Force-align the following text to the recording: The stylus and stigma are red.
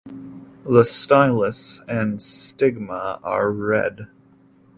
The 0.65 0.83
stylus 0.83 1.79
and 1.87 2.19
stigma 2.19 3.19
are 3.21 3.51
red. 3.51 4.07